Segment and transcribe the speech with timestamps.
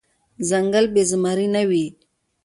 [0.49, 1.85] ځنګل بی زمري نه وي.